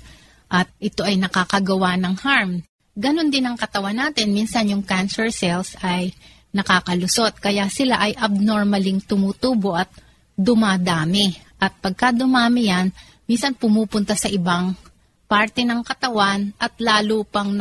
At 0.50 0.68
ito 0.82 1.06
ay 1.06 1.16
nakakagawa 1.16 1.96
ng 1.96 2.14
harm. 2.20 2.60
Ganon 2.92 3.30
din 3.32 3.46
ang 3.46 3.56
katawan 3.56 3.96
natin. 3.96 4.34
Minsan 4.34 4.68
yung 4.68 4.84
cancer 4.84 5.32
cells 5.32 5.78
ay 5.80 6.12
nakakalusot. 6.52 7.38
Kaya 7.38 7.70
sila 7.70 8.02
ay 8.02 8.12
abnormaling 8.18 9.00
tumutubo 9.06 9.78
at 9.78 9.88
dumadami. 10.34 11.32
At 11.56 11.78
pagka 11.78 12.10
dumami 12.10 12.68
yan, 12.68 12.90
minsan 13.24 13.54
pumupunta 13.54 14.18
sa 14.18 14.26
ibang 14.26 14.74
parte 15.30 15.62
ng 15.62 15.86
katawan 15.86 16.50
at 16.58 16.74
lalo 16.82 17.22
pang 17.22 17.54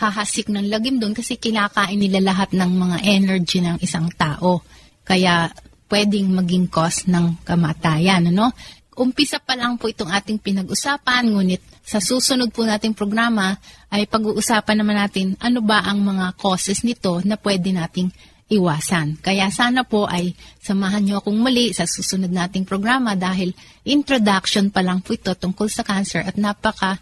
naghahasik 0.00 0.48
ng 0.48 0.72
lagim 0.72 0.96
doon 0.96 1.12
kasi 1.12 1.36
kinakain 1.36 2.00
nila 2.00 2.32
lahat 2.32 2.56
ng 2.56 2.72
mga 2.72 2.96
energy 3.04 3.60
ng 3.60 3.76
isang 3.84 4.08
tao. 4.16 4.64
Kaya 5.04 5.52
pwedeng 5.92 6.32
maging 6.32 6.72
cause 6.72 7.04
ng 7.04 7.44
kamatayan. 7.44 8.32
Ano? 8.32 8.56
Umpisa 8.96 9.36
pa 9.44 9.52
lang 9.60 9.76
po 9.76 9.92
itong 9.92 10.08
ating 10.08 10.40
pinag-usapan, 10.40 11.28
ngunit 11.28 11.60
sa 11.84 12.00
susunod 12.00 12.48
po 12.48 12.64
nating 12.64 12.96
programa 12.96 13.52
ay 13.92 14.08
pag-uusapan 14.08 14.80
naman 14.80 14.96
natin 14.96 15.36
ano 15.36 15.60
ba 15.60 15.84
ang 15.84 16.00
mga 16.00 16.32
causes 16.40 16.80
nito 16.80 17.20
na 17.28 17.36
pwede 17.36 17.68
nating 17.68 18.08
iwasan. 18.48 19.20
Kaya 19.20 19.52
sana 19.52 19.84
po 19.84 20.08
ay 20.08 20.32
samahan 20.64 21.04
niyo 21.04 21.20
akong 21.20 21.36
muli 21.36 21.76
sa 21.76 21.84
susunod 21.84 22.32
nating 22.32 22.64
programa 22.64 23.12
dahil 23.12 23.52
introduction 23.84 24.72
pa 24.72 24.80
lang 24.80 25.04
po 25.04 25.12
ito 25.12 25.36
tungkol 25.36 25.68
sa 25.68 25.84
cancer 25.84 26.24
at 26.24 26.40
napaka 26.40 26.96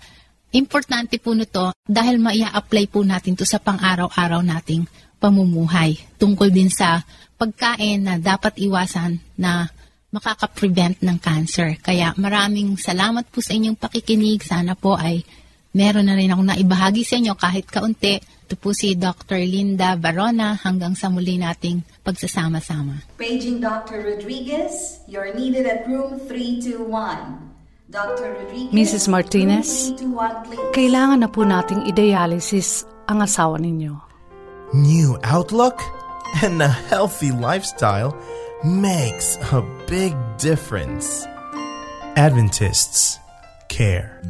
importante 0.55 1.21
po 1.21 1.37
nito 1.37 1.73
dahil 1.85 2.17
maia-apply 2.21 2.85
po 2.89 3.05
natin 3.05 3.37
to 3.37 3.45
sa 3.45 3.61
pang-araw-araw 3.61 4.41
nating 4.41 4.89
pamumuhay. 5.19 5.99
Tungkol 6.17 6.49
din 6.49 6.71
sa 6.71 7.03
pagkain 7.37 8.03
na 8.03 8.15
dapat 8.17 8.57
iwasan 8.59 9.19
na 9.37 9.69
makaka-prevent 10.09 11.05
ng 11.05 11.19
cancer. 11.21 11.77
Kaya 11.79 12.17
maraming 12.17 12.81
salamat 12.81 13.29
po 13.29 13.45
sa 13.45 13.53
inyong 13.53 13.77
pakikinig. 13.77 14.41
Sana 14.41 14.73
po 14.73 14.97
ay 14.97 15.21
meron 15.77 16.09
na 16.09 16.17
rin 16.17 16.33
akong 16.33 16.49
naibahagi 16.49 17.05
sa 17.05 17.21
inyo 17.21 17.37
kahit 17.37 17.69
kaunti 17.69 18.17
ito 18.49 18.57
po 18.57 18.73
si 18.73 18.97
Dr. 18.97 19.45
Linda 19.45 19.93
Barona 19.93 20.57
hanggang 20.57 20.97
sa 20.97 21.13
muli 21.13 21.37
nating 21.37 21.85
pagsasama-sama. 22.01 23.05
Paging 23.21 23.61
Dr. 23.61 24.01
Rodriguez, 24.01 25.05
you're 25.05 25.37
needed 25.37 25.69
at 25.69 25.85
room 25.85 26.17
321. 26.17 26.89
Mrs. 27.89 29.09
Martinez, 29.09 29.97
kailangan 30.77 31.25
na 31.25 31.29
po 31.33 31.41
nating 31.41 31.89
i-dialysis 31.89 32.85
ang 33.09 33.25
asawa 33.25 33.57
ninyo. 33.57 33.97
New 34.77 35.17
outlook 35.25 35.81
and 36.45 36.61
a 36.61 36.69
healthy 36.69 37.33
lifestyle 37.33 38.13
makes 38.61 39.41
a 39.57 39.65
big 39.89 40.13
difference. 40.37 41.25
Adventists 42.21 43.17
care. 43.73 44.21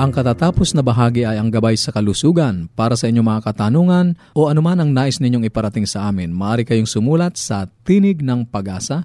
Ang 0.00 0.08
katatapos 0.08 0.72
na 0.72 0.80
bahagi 0.80 1.28
ay 1.28 1.36
ang 1.36 1.52
gabay 1.52 1.76
sa 1.76 1.92
kalusugan. 1.92 2.72
Para 2.72 2.96
sa 2.96 3.12
inyong 3.12 3.28
mga 3.28 3.44
katanungan 3.52 4.16
o 4.32 4.48
anuman 4.48 4.80
ang 4.80 4.88
nais 4.88 5.20
ninyong 5.20 5.44
iparating 5.52 5.84
sa 5.84 6.08
amin, 6.08 6.32
maaari 6.32 6.64
kayong 6.64 6.88
sumulat 6.88 7.36
sa 7.36 7.68
Tinig 7.84 8.24
ng 8.24 8.48
Pag-asa, 8.48 9.04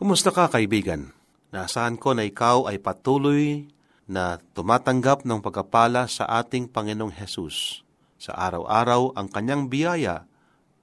Kumusta 0.00 0.32
ka 0.32 0.48
kaibigan? 0.48 1.13
Nasaan 1.54 1.94
ko 2.02 2.18
na 2.18 2.26
ikaw 2.26 2.66
ay 2.66 2.82
patuloy 2.82 3.70
na 4.10 4.42
tumatanggap 4.58 5.22
ng 5.22 5.38
pagkapala 5.38 6.10
sa 6.10 6.26
ating 6.42 6.66
Panginoong 6.66 7.14
Hesus. 7.14 7.86
Sa 8.18 8.34
araw-araw, 8.34 9.14
ang 9.14 9.30
kanyang 9.30 9.70
biyaya 9.70 10.26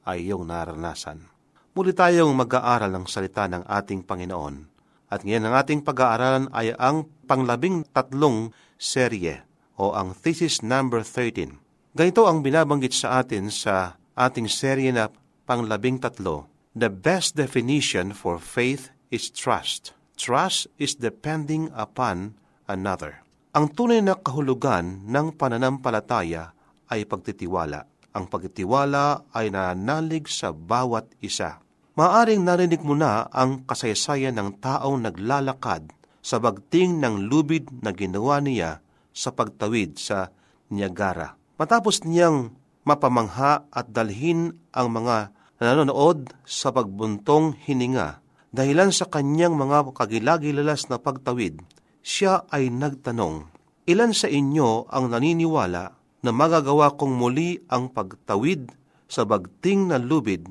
ay 0.08 0.32
iyong 0.32 0.48
naranasan. 0.48 1.28
Muli 1.75 1.92
tayong 1.92 2.32
mag-aaral 2.32 2.88
ng 2.88 3.04
salita 3.04 3.51
ng 3.51 3.68
ating 3.68 4.08
Panginoon. 4.08 4.72
At 5.12 5.28
ngayon 5.28 5.51
ang 5.51 5.56
ating 5.60 5.84
pag-aaralan 5.84 6.48
ay 6.56 6.72
ang 6.80 7.04
panglabing 7.28 7.84
tatlong 7.92 8.56
serye 8.80 9.44
o 9.75 9.92
ang 9.92 10.16
thesis 10.16 10.63
number 10.63 11.04
13. 11.04 11.51
Ganito 11.92 12.24
ang 12.32 12.40
binabanggit 12.40 12.96
sa 12.96 13.20
atin 13.20 13.51
sa 13.51 14.00
ating 14.16 14.48
serye 14.48 14.96
na 14.96 15.12
panglabing 15.44 16.00
tatlo. 16.00 16.48
The 16.72 16.88
best 16.88 17.36
definition 17.36 18.16
for 18.16 18.40
faith 18.40 18.96
is 19.12 19.28
trust. 19.28 20.00
Trust 20.22 20.70
is 20.78 21.01
depending 21.01 21.74
upon 21.74 22.38
another. 22.70 23.25
Ang 23.58 23.74
tunay 23.74 24.06
na 24.06 24.13
kahulugan 24.13 25.01
ng 25.10 25.34
pananampalataya 25.34 26.54
ay 26.94 27.10
pagtitiwala. 27.10 27.90
Ang 28.13 28.30
pagtitiwala 28.30 29.34
ay 29.34 29.50
nananalig 29.50 30.30
sa 30.30 30.54
bawat 30.54 31.10
isa. 31.25 31.58
Maaring 31.98 32.46
narinig 32.46 32.86
mo 32.86 32.94
na 32.94 33.25
ang 33.34 33.66
kasaysayan 33.66 34.38
ng 34.38 34.62
taong 34.62 35.01
naglalakad 35.01 35.90
sa 36.22 36.38
bagting 36.38 37.01
ng 37.01 37.25
lubid 37.25 37.74
na 37.81 37.90
ginawa 37.90 38.38
niya 38.46 38.77
sa 39.10 39.34
pagtawid 39.34 39.98
sa 39.98 40.29
Niagara. 40.70 41.34
Matapos 41.57 42.05
niyang 42.05 42.53
mapamangha 42.86 43.66
at 43.74 43.90
dalhin 43.90 44.53
ang 44.70 44.94
mga 44.94 45.34
nanonood 45.57 46.29
sa 46.46 46.70
pagbuntong 46.70 47.57
hininga 47.57 48.21
dahilan 48.51 48.92
sa 48.92 49.07
kanyang 49.07 49.55
mga 49.55 49.96
kagilagilalas 49.96 50.87
na 50.92 51.00
pagtawid, 51.00 51.64
siya 52.03 52.48
ay 52.51 52.72
nagtanong, 52.72 53.51
Ilan 53.90 54.14
sa 54.14 54.29
inyo 54.29 54.87
ang 54.94 55.09
naniniwala 55.09 55.83
na 56.22 56.31
magagawa 56.31 56.94
kong 56.96 57.18
muli 57.18 57.57
ang 57.66 57.90
pagtawid 57.90 58.70
sa 59.09 59.25
bagting 59.25 59.90
na 59.90 59.98
lubid 59.98 60.46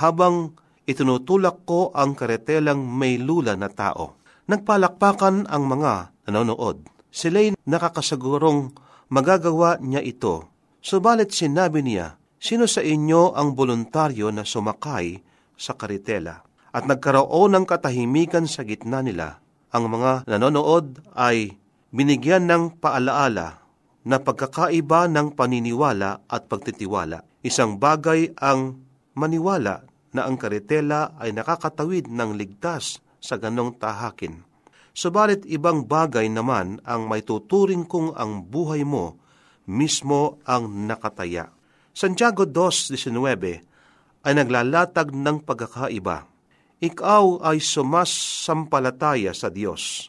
habang 0.00 0.56
itinutulak 0.88 1.68
ko 1.68 1.92
ang 1.92 2.16
karetelang 2.16 2.80
may 2.80 3.20
lula 3.20 3.52
na 3.54 3.68
tao? 3.68 4.16
Nagpalakpakan 4.48 5.46
ang 5.46 5.64
mga 5.68 5.92
nanonood 6.32 6.82
sila'y 7.10 7.58
nakakasagurong 7.66 8.72
magagawa 9.10 9.76
niya 9.82 10.00
ito. 10.00 10.48
Subalit 10.80 11.34
sinabi 11.34 11.84
niya, 11.84 12.16
sino 12.40 12.64
sa 12.64 12.80
inyo 12.80 13.36
ang 13.36 13.52
voluntaryo 13.52 14.32
na 14.32 14.46
sumakay 14.46 15.20
sa 15.58 15.76
karitela? 15.76 16.49
At 16.70 16.86
nagkaroon 16.86 17.58
ng 17.58 17.66
katahimikan 17.66 18.46
sa 18.46 18.62
gitna 18.62 19.02
nila. 19.02 19.42
Ang 19.74 19.90
mga 19.90 20.26
nanonood 20.26 21.02
ay 21.18 21.58
binigyan 21.90 22.46
ng 22.46 22.78
paalaala 22.78 23.62
na 24.06 24.16
pagkakaiba 24.22 25.10
ng 25.10 25.34
paniniwala 25.34 26.24
at 26.30 26.46
pagtitiwala. 26.46 27.26
Isang 27.42 27.76
bagay 27.76 28.34
ang 28.38 28.80
maniwala 29.14 29.84
na 30.10 30.26
ang 30.26 30.38
karitela 30.38 31.14
ay 31.18 31.34
nakakatawid 31.34 32.10
ng 32.10 32.34
ligtas 32.38 33.02
sa 33.20 33.36
ganong 33.36 33.76
tahakin. 33.76 34.42
Subalit 34.90 35.46
ibang 35.46 35.86
bagay 35.86 36.26
naman 36.26 36.82
ang 36.82 37.06
may 37.06 37.22
tuturing 37.22 37.86
kung 37.86 38.10
ang 38.18 38.42
buhay 38.42 38.82
mo 38.82 39.20
mismo 39.70 40.42
ang 40.42 40.90
nakataya. 40.90 41.50
Santiago 41.94 42.46
2.19 42.46 44.26
ay 44.26 44.32
naglalatag 44.34 45.14
ng 45.14 45.46
pagkakaiba. 45.46 46.29
Ikaw 46.80 47.44
ay 47.44 47.60
sumasampalataya 47.60 49.36
sa 49.36 49.52
Diyos, 49.52 50.08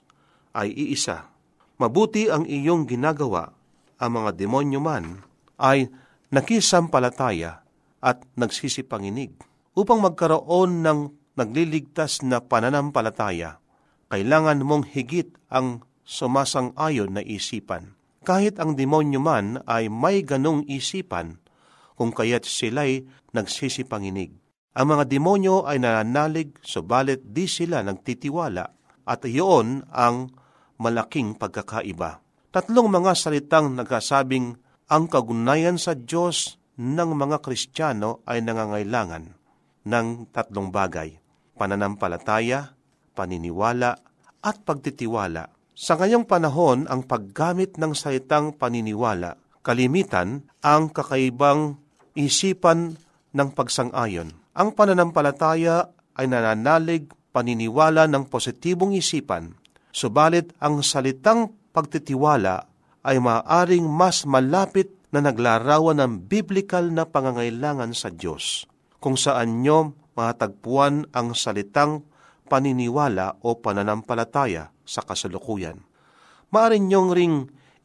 ay 0.56 0.72
iisa. 0.72 1.28
Mabuti 1.76 2.32
ang 2.32 2.48
iyong 2.48 2.88
ginagawa, 2.88 3.52
ang 4.00 4.12
mga 4.16 4.40
demonyo 4.40 4.80
man 4.80 5.20
ay 5.60 5.92
nakisampalataya 6.32 7.62
at 8.00 8.24
nagsisipanginig. 8.40 9.36
Upang 9.76 10.00
magkaroon 10.00 10.80
ng 10.80 11.00
nagliligtas 11.36 12.24
na 12.24 12.40
pananampalataya, 12.40 13.60
kailangan 14.08 14.64
mong 14.64 14.88
higit 14.96 15.32
ang 15.52 15.84
sumasang-ayon 16.08 17.16
na 17.16 17.24
isipan. 17.24 18.00
Kahit 18.24 18.64
ang 18.64 18.80
demonyo 18.80 19.20
man 19.20 19.60
ay 19.68 19.92
may 19.92 20.24
ganong 20.24 20.64
isipan, 20.72 21.40
kung 22.00 22.16
kaya't 22.16 22.48
sila'y 22.48 23.06
nagsisipanginig. 23.36 24.41
Ang 24.72 24.96
mga 24.96 25.04
demonyo 25.12 25.68
ay 25.68 25.84
nananalig, 25.84 26.56
subalit 26.64 27.20
di 27.28 27.44
sila 27.44 27.84
nagtitiwala, 27.84 28.66
at 29.04 29.22
iyon 29.28 29.84
ang 29.92 30.32
malaking 30.80 31.36
pagkakaiba. 31.36 32.24
Tatlong 32.56 32.88
mga 32.88 33.12
salitang 33.16 33.76
nagkasabing 33.76 34.56
ang 34.88 35.04
kagunayan 35.12 35.76
sa 35.76 35.92
Diyos 35.96 36.56
ng 36.80 37.10
mga 37.16 37.44
Kristiyano 37.44 38.24
ay 38.24 38.40
nangangailangan 38.44 39.24
ng 39.88 40.08
tatlong 40.32 40.72
bagay, 40.72 41.20
pananampalataya, 41.60 42.76
paniniwala 43.12 43.92
at 44.40 44.56
pagtitiwala. 44.64 45.52
Sa 45.76 46.00
ngayong 46.00 46.24
panahon, 46.24 46.88
ang 46.88 47.04
paggamit 47.04 47.76
ng 47.76 47.92
salitang 47.92 48.56
paniniwala, 48.56 49.36
kalimitan 49.64 50.48
ang 50.64 50.88
kakaibang 50.92 51.80
isipan 52.16 52.96
ng 53.32 53.50
pagsang-ayon. 53.56 54.41
Ang 54.52 54.76
pananampalataya 54.76 55.96
ay 56.20 56.28
nananalig 56.28 57.08
paniniwala 57.32 58.04
ng 58.12 58.28
positibong 58.28 58.92
isipan, 58.92 59.56
subalit 59.96 60.52
ang 60.60 60.84
salitang 60.84 61.56
pagtitiwala 61.72 62.68
ay 63.08 63.24
maaring 63.24 63.88
mas 63.88 64.28
malapit 64.28 64.92
na 65.16 65.24
naglarawan 65.24 66.04
ng 66.04 66.28
biblikal 66.28 66.92
na 66.92 67.08
pangangailangan 67.08 67.96
sa 67.96 68.12
Diyos, 68.12 68.68
kung 69.00 69.16
saan 69.16 69.64
nyo 69.64 69.96
matagpuan 70.20 71.08
ang 71.16 71.32
salitang 71.32 72.04
paniniwala 72.52 73.40
o 73.48 73.56
pananampalataya 73.56 74.76
sa 74.84 75.00
kasalukuyan. 75.08 75.80
Maaring 76.52 76.92
niyong 76.92 77.12
ring 77.16 77.36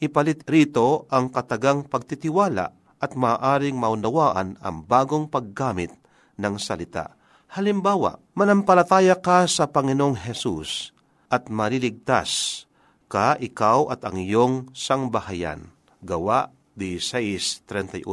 ipalit 0.03 0.43
rito 0.51 1.07
ang 1.15 1.31
katagang 1.31 1.87
pagtitiwala 1.87 2.75
at 2.99 3.15
maaring 3.15 3.79
maunawaan 3.79 4.59
ang 4.59 4.83
bagong 4.83 5.31
paggamit 5.31 5.95
ng 6.37 6.55
salita. 6.61 7.17
Halimbawa, 7.53 8.21
manampalataya 8.37 9.17
ka 9.17 9.49
sa 9.49 9.69
Panginoong 9.69 10.17
Hesus 10.17 10.93
at 11.33 11.49
maliligtas 11.49 12.65
ka 13.07 13.39
ikaw 13.39 13.91
at 13.91 14.03
ang 14.03 14.19
iyong 14.19 14.71
sangbahayan. 14.75 15.73
Gawa 16.03 16.53
16.31 16.77 18.05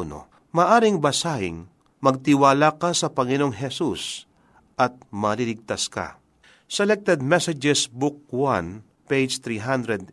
Maaring 0.53 1.01
basahing, 1.01 1.67
magtiwala 1.99 2.77
ka 2.77 2.93
sa 2.95 3.12
Panginoong 3.12 3.57
Hesus 3.57 4.29
at 4.77 4.93
maliligtas 5.09 5.89
ka. 5.89 6.21
Selected 6.69 7.21
Messages 7.21 7.89
Book 7.91 8.23
1, 8.31 8.81
page 9.05 9.41
389, 9.43 10.09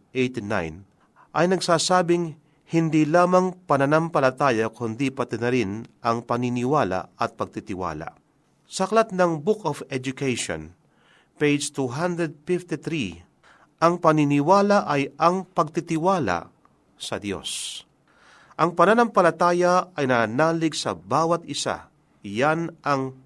ay 1.31 1.47
nagsasabing, 1.47 2.37
hindi 2.71 3.03
lamang 3.03 3.67
pananampalataya 3.67 4.71
kundi 4.71 5.11
pati 5.11 5.43
na 5.43 5.51
rin 5.51 5.83
ang 6.07 6.23
paniniwala 6.23 7.19
at 7.19 7.35
pagtitiwala. 7.35 8.15
Sa 8.71 8.87
aklat 8.87 9.11
ng 9.11 9.43
Book 9.43 9.67
of 9.67 9.83
Education, 9.91 10.71
page 11.35 11.75
253, 11.75 13.83
ang 13.83 13.99
paniniwala 13.99 14.87
ay 14.87 15.11
ang 15.19 15.51
pagtitiwala 15.51 16.47
sa 16.95 17.19
Diyos. 17.19 17.83
Ang 18.55 18.79
pananampalataya 18.79 19.91
ay 19.99 20.07
nanalig 20.07 20.79
sa 20.79 20.95
bawat 20.95 21.43
isa. 21.51 21.91
Iyan 22.23 22.71
ang 22.87 23.19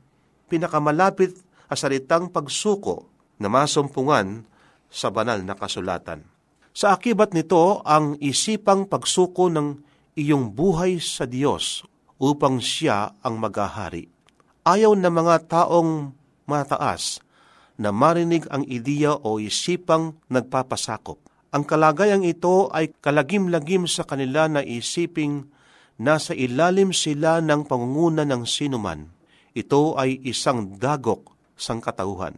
pinakamalapit 0.48 1.37
na 1.68 1.76
salitang 1.76 2.33
pagsuko 2.33 3.12
na 3.37 3.52
masumpungan 3.52 4.48
sa 4.88 5.12
banal 5.12 5.44
na 5.44 5.52
kasulatan. 5.52 6.33
Sa 6.74 6.90
akibat 6.90 7.38
nito 7.38 7.87
ang 7.87 8.18
isipang 8.18 8.90
pagsuko 8.90 9.46
ng 9.46 9.78
iyong 10.18 10.50
buhay 10.50 10.98
sa 10.98 11.22
Diyos 11.22 11.87
upang 12.18 12.58
siya 12.58 13.14
ang 13.22 13.38
magahari. 13.38 14.10
Ayaw 14.66 14.98
na 14.98 15.06
mga 15.06 15.46
taong 15.46 16.10
mataas 16.50 17.22
na 17.78 17.94
marinig 17.94 18.50
ang 18.50 18.66
ideya 18.66 19.14
o 19.14 19.38
isipang 19.38 20.18
nagpapasakop. 20.26 21.22
Ang 21.54 21.62
kalagayang 21.62 22.26
ito 22.26 22.66
ay 22.74 22.90
kalagim-lagim 22.98 23.87
sa 23.87 24.02
kanila 24.02 24.50
na 24.50 24.66
isiping 24.66 25.46
nasa 26.02 26.34
ilalim 26.34 26.90
sila 26.90 27.38
ng 27.38 27.70
pangunguna 27.70 28.26
ng 28.26 28.42
sinuman. 28.42 29.14
Ito 29.54 29.94
ay 29.94 30.26
isang 30.26 30.74
dagok 30.74 31.30
sang 31.54 31.78
katauhan 31.78 32.34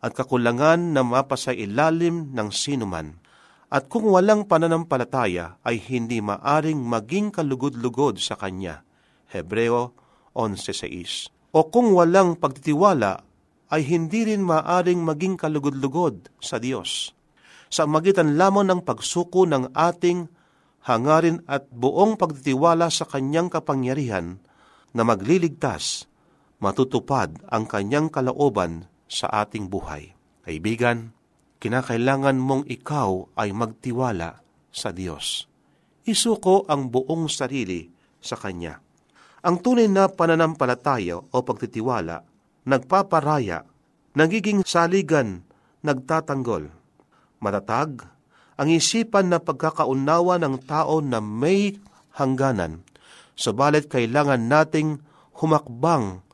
at 0.00 0.16
kakulangan 0.16 0.96
na 0.96 1.04
mapasa 1.04 1.52
ilalim 1.52 2.32
ng 2.32 2.48
sinuman. 2.48 3.25
At 3.66 3.90
kung 3.90 4.06
walang 4.06 4.46
pananampalataya 4.46 5.58
ay 5.66 5.82
hindi 5.82 6.22
maaring 6.22 6.78
maging 6.78 7.34
kalugod-lugod 7.34 8.22
sa 8.22 8.38
Kanya. 8.38 8.86
Hebreo 9.26 9.92
11.6 10.38 11.34
O 11.50 11.66
kung 11.66 11.90
walang 11.96 12.38
pagtitiwala 12.38 13.26
ay 13.74 13.82
hindi 13.82 14.30
rin 14.30 14.46
maaring 14.46 15.02
maging 15.02 15.34
kalugod-lugod 15.34 16.30
sa 16.38 16.62
Diyos 16.62 17.16
sa 17.66 17.84
magitan 17.86 18.38
lamang 18.38 18.70
ng 18.70 18.80
pagsuko 18.86 19.42
ng 19.46 19.74
ating 19.74 20.30
hangarin 20.86 21.42
at 21.50 21.66
buong 21.70 22.14
pagtitiwala 22.14 22.86
sa 22.90 23.04
kanyang 23.06 23.50
kapangyarihan 23.50 24.38
na 24.94 25.02
magliligtas, 25.02 26.06
matutupad 26.62 27.36
ang 27.50 27.66
kanyang 27.66 28.08
kalooban 28.08 28.86
sa 29.10 29.28
ating 29.44 29.66
buhay. 29.66 30.14
Kaibigan, 30.46 31.12
kinakailangan 31.62 32.36
mong 32.36 32.64
ikaw 32.68 33.32
ay 33.38 33.52
magtiwala 33.52 34.40
sa 34.72 34.92
Diyos. 34.92 35.48
Isuko 36.06 36.68
ang 36.68 36.92
buong 36.92 37.26
sarili 37.26 37.90
sa 38.22 38.38
Kanya. 38.38 38.78
Ang 39.46 39.62
tunay 39.62 39.86
na 39.86 40.10
pananampalataya 40.10 41.22
o 41.22 41.36
pagtitiwala, 41.42 42.22
nagpaparaya, 42.66 43.62
nagiging 44.14 44.66
saligan, 44.66 45.46
nagtatanggol 45.86 46.76
matatag 47.40 48.02
ang 48.56 48.68
isipan 48.72 49.28
na 49.28 49.38
pagkakaunawa 49.38 50.40
ng 50.40 50.64
tao 50.64 51.04
na 51.04 51.20
may 51.20 51.76
hangganan, 52.16 52.80
subalit 53.36 53.92
kailangan 53.92 54.48
nating 54.48 55.04
humakbang 55.36 56.24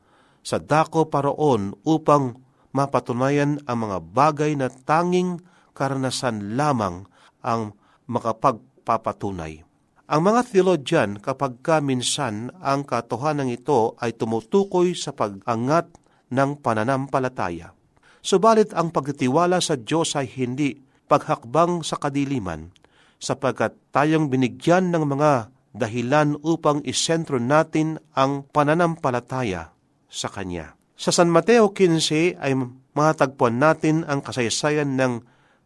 sa 0.46 0.62
dako 0.62 1.10
paroon 1.10 1.74
upang 1.82 2.38
mapatunayan 2.72 3.60
ang 3.68 3.88
mga 3.88 3.98
bagay 4.12 4.52
na 4.56 4.68
tanging 4.68 5.40
karanasan 5.72 6.56
lamang 6.56 7.08
ang 7.44 7.76
makapagpapatunay. 8.08 9.64
Ang 10.12 10.20
mga 10.28 10.40
theologian 10.44 11.16
kapag 11.16 11.64
ka 11.64 11.80
minsan 11.80 12.52
ang 12.60 12.84
katotohanan 12.84 13.48
ito 13.48 13.96
ay 13.96 14.12
tumutukoy 14.12 14.92
sa 14.92 15.16
pag-angat 15.16 15.88
ng 16.28 16.60
pananampalataya. 16.60 17.72
Subalit 18.20 18.76
ang 18.76 18.92
pagtitiwala 18.92 19.64
sa 19.64 19.80
Diyos 19.80 20.12
ay 20.14 20.28
hindi 20.36 20.76
paghakbang 21.08 21.80
sa 21.84 21.96
kadiliman, 21.96 22.72
sapagkat 23.20 23.76
tayong 23.92 24.28
binigyan 24.28 24.92
ng 24.92 25.04
mga 25.06 25.52
dahilan 25.72 26.36
upang 26.44 26.84
isentro 26.84 27.40
natin 27.40 27.96
ang 28.12 28.44
pananampalataya 28.52 29.72
sa 30.12 30.28
Kanya. 30.28 30.81
Sa 30.96 31.10
San 31.10 31.32
Mateo 31.32 31.72
15 31.72 32.38
ay 32.38 32.52
matatagpuan 32.92 33.56
natin 33.56 34.04
ang 34.04 34.20
kasaysayan 34.20 34.94
ng 34.94 35.24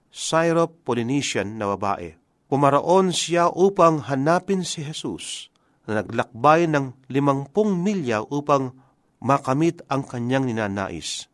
Syro-Polynesian 0.09 1.61
na 1.61 1.75
babae. 1.77 2.17
Pumaraon 2.47 3.11
siya 3.11 3.51
upang 3.51 4.07
hanapin 4.07 4.63
si 4.63 4.87
Jesus 4.87 5.51
na 5.87 6.03
naglakbay 6.03 6.71
ng 6.71 7.11
limangpung 7.11 7.75
milya 7.83 8.23
upang 8.23 8.75
makamit 9.19 9.83
ang 9.91 10.07
kanyang 10.07 10.47
ninanais. 10.47 11.27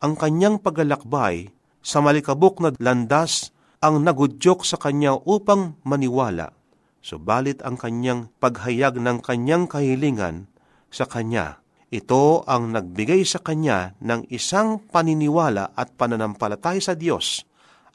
Ang 0.00 0.16
kanyang 0.16 0.60
paglalakbay 0.60 1.52
sa 1.80 2.04
malikabok 2.04 2.60
na 2.60 2.76
landas 2.76 3.52
ang 3.80 4.04
nagudyok 4.04 4.64
sa 4.68 4.76
kanya 4.76 5.16
upang 5.16 5.80
maniwala. 5.84 6.52
Subalit 7.00 7.64
ang 7.64 7.80
kanyang 7.80 8.28
paghayag 8.36 9.00
ng 9.00 9.24
kanyang 9.24 9.64
kahilingan 9.64 10.52
sa 10.92 11.08
kanya, 11.08 11.59
ito 11.90 12.46
ang 12.46 12.70
nagbigay 12.70 13.26
sa 13.26 13.42
kanya 13.42 13.98
ng 13.98 14.30
isang 14.30 14.78
paniniwala 14.78 15.74
at 15.74 15.90
pananampalatay 15.98 16.78
sa 16.78 16.94
Diyos. 16.94 17.42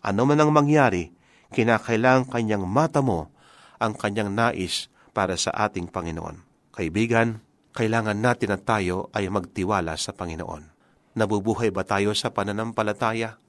Ano 0.04 0.28
man 0.28 0.44
ang 0.44 0.52
mangyari, 0.52 1.16
kinakailangan 1.56 2.28
kanyang 2.28 2.68
mata 2.68 3.00
mo 3.00 3.32
ang 3.80 3.96
kanyang 3.96 4.36
nais 4.36 4.92
para 5.16 5.40
sa 5.40 5.56
ating 5.56 5.88
Panginoon. 5.88 6.44
Kaibigan, 6.76 7.40
kailangan 7.72 8.20
natin 8.20 8.52
na 8.52 8.60
tayo 8.60 9.08
ay 9.16 9.32
magtiwala 9.32 9.96
sa 9.96 10.12
Panginoon. 10.12 10.76
Nabubuhay 11.16 11.72
ba 11.72 11.88
tayo 11.88 12.12
sa 12.12 12.36
pananampalataya? 12.36 13.40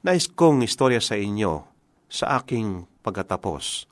Nais 0.00 0.32
kong 0.32 0.64
istorya 0.64 1.04
sa 1.04 1.20
inyo 1.20 1.68
sa 2.08 2.40
aking 2.40 2.88
pagkatapos. 3.04 3.84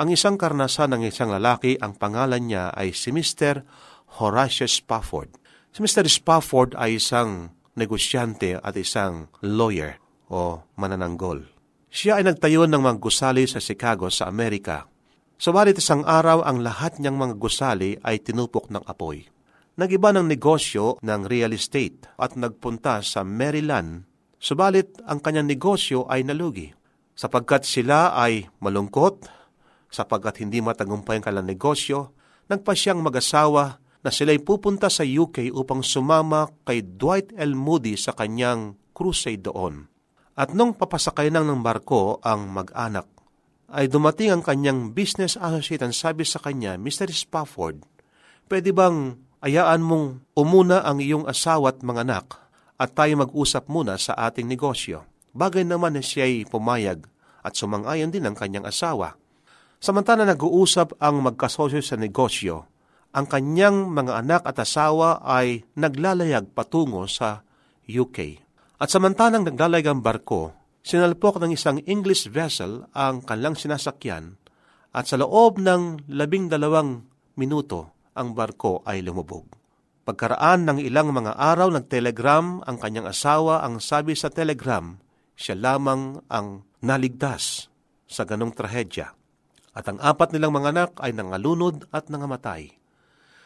Ang 0.00 0.16
isang 0.16 0.40
karnasan 0.40 0.96
ng 0.96 1.02
isang 1.04 1.28
lalaki, 1.28 1.76
ang 1.78 1.94
pangalan 1.94 2.48
niya 2.48 2.72
ay 2.72 2.96
si 2.96 3.12
Mr. 3.12 3.62
Horatio 4.20 4.68
Spafford. 4.68 5.34
Si 5.74 5.82
Mr. 5.82 6.06
Spafford 6.06 6.78
ay 6.78 7.02
isang 7.02 7.50
negosyante 7.74 8.58
at 8.58 8.74
isang 8.78 9.26
lawyer 9.42 9.98
o 10.30 10.62
manananggol. 10.78 11.42
Siya 11.90 12.22
ay 12.22 12.26
nagtayo 12.26 12.66
ng 12.66 12.82
mga 12.82 12.98
gusali 13.02 13.46
sa 13.46 13.58
Chicago 13.58 14.10
sa 14.10 14.30
Amerika. 14.30 14.86
Subalit 15.34 15.78
isang 15.78 16.06
araw 16.06 16.46
ang 16.46 16.62
lahat 16.62 17.02
niyang 17.02 17.18
mga 17.18 17.34
gusali 17.38 17.98
ay 18.06 18.22
tinupok 18.22 18.70
ng 18.70 18.86
apoy. 18.86 19.26
Nagiba 19.74 20.14
ng 20.14 20.30
negosyo 20.30 21.02
ng 21.02 21.26
real 21.26 21.50
estate 21.50 22.06
at 22.14 22.38
nagpunta 22.38 23.02
sa 23.02 23.26
Maryland 23.26 24.06
Subalit 24.44 25.00
ang 25.08 25.24
kanyang 25.24 25.48
negosyo 25.48 26.04
ay 26.04 26.20
nalugi, 26.20 26.68
sapagkat 27.16 27.64
sila 27.64 28.12
ay 28.12 28.44
malungkot, 28.60 29.24
sapagkat 29.88 30.44
hindi 30.44 30.60
matagumpay 30.60 31.16
ang 31.16 31.24
kanilang 31.24 31.48
negosyo, 31.48 32.12
nagpa 32.52 32.76
siyang 32.76 33.00
mag-asawa 33.00 33.80
na 34.04 34.12
sila'y 34.12 34.44
pupunta 34.44 34.92
sa 34.92 35.00
UK 35.00 35.48
upang 35.56 35.80
sumama 35.80 36.52
kay 36.68 36.84
Dwight 36.84 37.32
L. 37.40 37.56
Moody 37.56 37.96
sa 37.96 38.12
kanyang 38.12 38.76
crusade 38.92 39.48
doon. 39.48 39.88
At 40.36 40.52
nung 40.52 40.76
papasakay 40.76 41.32
nang 41.32 41.48
ng 41.48 41.64
barko 41.64 42.20
ang 42.20 42.52
mag-anak, 42.52 43.08
ay 43.72 43.88
dumating 43.88 44.28
ang 44.28 44.42
kanyang 44.44 44.92
business 44.92 45.40
associate 45.40 45.80
ang 45.80 45.96
sabi 45.96 46.28
sa 46.28 46.36
kanya, 46.38 46.76
Mr. 46.76 47.08
Spafford, 47.08 47.80
pwede 48.52 48.76
bang 48.76 49.16
ayaan 49.40 49.80
mong 49.80 50.36
umuna 50.36 50.84
ang 50.84 51.00
iyong 51.00 51.24
asawa 51.24 51.72
at 51.72 51.80
mga 51.80 52.04
anak 52.04 52.26
at 52.76 52.92
tayo 52.92 53.24
mag-usap 53.24 53.72
muna 53.72 53.96
sa 53.96 54.12
ating 54.20 54.44
negosyo. 54.44 55.08
Bagay 55.32 55.64
naman 55.64 55.96
na 55.96 56.02
siya'y 56.04 56.44
pumayag 56.46 57.08
at 57.40 57.56
sumang-ayon 57.56 58.12
din 58.12 58.28
ang 58.28 58.36
kanyang 58.36 58.68
asawa. 58.68 59.16
Samantala 59.80 60.28
nag-uusap 60.28 60.96
ang 61.00 61.24
magkasosyo 61.24 61.80
sa 61.80 61.96
negosyo, 61.98 62.68
ang 63.14 63.30
kanyang 63.30 63.94
mga 63.94 64.26
anak 64.26 64.42
at 64.42 64.58
asawa 64.58 65.22
ay 65.22 65.62
naglalayag 65.78 66.50
patungo 66.50 67.06
sa 67.06 67.46
UK. 67.86 68.42
At 68.82 68.90
samantalang 68.90 69.46
naglalayag 69.46 69.86
ang 69.86 70.02
barko, 70.02 70.50
sinalpok 70.82 71.38
ng 71.38 71.54
isang 71.54 71.78
English 71.86 72.26
vessel 72.26 72.90
ang 72.90 73.22
kanilang 73.22 73.54
sinasakyan 73.54 74.34
at 74.90 75.06
sa 75.06 75.14
loob 75.14 75.62
ng 75.62 76.10
labing 76.10 76.50
dalawang 76.50 77.06
minuto 77.38 77.94
ang 78.18 78.34
barko 78.34 78.82
ay 78.82 79.02
lumubog. 79.06 79.46
Pagkaraan 80.04 80.68
ng 80.68 80.78
ilang 80.84 81.14
mga 81.14 81.38
araw, 81.38 81.72
nagtelegram 81.72 82.60
ang 82.68 82.76
kanyang 82.76 83.08
asawa. 83.08 83.64
Ang 83.64 83.80
sabi 83.80 84.12
sa 84.12 84.28
telegram, 84.28 85.00
siya 85.32 85.56
lamang 85.56 86.20
ang 86.28 86.68
naligtas 86.84 87.72
sa 88.04 88.28
ganong 88.28 88.52
trahedya. 88.52 89.16
At 89.72 89.88
ang 89.88 89.98
apat 89.98 90.30
nilang 90.36 90.52
mga 90.54 90.70
anak 90.76 90.90
ay 91.00 91.16
nangalunod 91.16 91.88
at 91.88 92.12
nangamatay. 92.12 92.83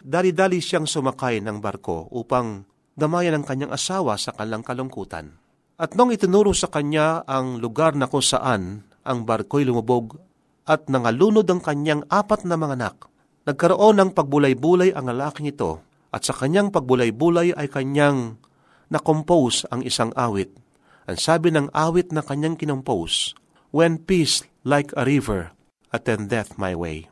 Dali-dali 0.04 0.62
siyang 0.62 0.86
sumakay 0.86 1.42
ng 1.42 1.58
barko 1.58 2.06
upang 2.14 2.66
damayan 2.94 3.42
ang 3.42 3.44
kanyang 3.46 3.74
asawa 3.74 4.14
sa 4.14 4.34
kanilang 4.34 4.62
kalungkutan. 4.62 5.34
At 5.78 5.94
nung 5.94 6.10
itinuro 6.10 6.50
sa 6.54 6.66
kanya 6.70 7.22
ang 7.26 7.62
lugar 7.62 7.94
na 7.94 8.10
kung 8.10 8.22
saan 8.22 8.82
ang 9.06 9.18
barko'y 9.22 9.62
lumubog, 9.62 10.18
at 10.68 10.84
nangalunod 10.92 11.48
ang 11.48 11.64
kanyang 11.64 12.04
apat 12.12 12.44
na 12.44 12.60
mga 12.60 12.76
anak. 12.76 12.96
Nagkaroon 13.48 13.96
ng 13.96 14.10
pagbulay-bulay 14.12 14.92
ang 14.92 15.08
lalaking 15.08 15.48
ito 15.48 15.80
at 16.12 16.28
sa 16.28 16.36
kanyang 16.36 16.68
pagbulay-bulay 16.68 17.56
ay 17.56 17.72
kanyang 17.72 18.36
na-compose 18.92 19.64
ang 19.72 19.80
isang 19.80 20.12
awit. 20.12 20.52
Ang 21.08 21.16
sabi 21.16 21.48
ng 21.48 21.72
awit 21.72 22.12
na 22.12 22.20
kanyang 22.20 22.60
kinompose, 22.60 23.32
When 23.72 24.00
peace 24.04 24.44
like 24.64 24.92
a 24.92 25.08
river 25.08 25.56
attendeth 25.88 26.60
my 26.60 26.76
way, 26.76 27.08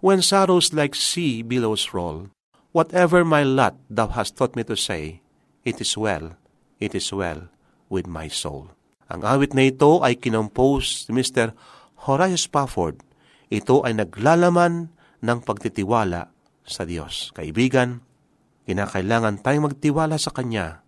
when 0.00 0.24
sorrows 0.24 0.72
like 0.72 0.96
sea 0.96 1.44
billows 1.44 1.92
roll, 1.92 2.32
whatever 2.72 3.24
my 3.24 3.44
lot 3.44 3.76
thou 3.88 4.08
hast 4.08 4.36
taught 4.36 4.56
me 4.56 4.64
to 4.64 4.76
say, 4.76 5.20
it 5.64 5.80
is 5.80 5.96
well, 5.96 6.36
it 6.80 6.96
is 6.96 7.12
well 7.12 7.48
with 7.92 8.08
my 8.08 8.28
soul. 8.28 8.72
Ang 9.10 9.26
awit 9.26 9.52
na 9.52 9.68
ito 9.68 10.00
ay 10.00 10.16
kinompose 10.16 11.08
ni 11.10 11.20
Mr. 11.20 11.52
Horace 12.06 12.46
Spafford. 12.46 13.02
Ito 13.50 13.82
ay 13.82 13.98
naglalaman 13.98 14.94
ng 15.20 15.38
pagtitiwala 15.42 16.30
sa 16.62 16.82
Diyos. 16.86 17.34
Kaibigan, 17.34 18.00
kinakailangan 18.70 19.42
tayong 19.42 19.66
magtiwala 19.66 20.14
sa 20.16 20.30
Kanya. 20.30 20.86